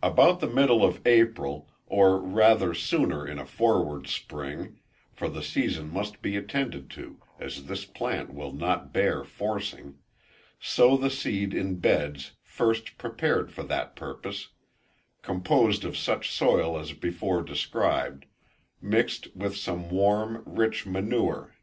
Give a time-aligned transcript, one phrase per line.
[0.00, 4.78] About the middle of April, or rather sooner in a forward spring,
[5.12, 9.98] (for the season must be attended to, as this plant will not bear forcing)
[10.60, 14.50] sow the seed in beds first prepared for the purpose,
[15.22, 18.24] composed of such soil as before described,
[18.80, 21.56] mixed with some warm, rich manure.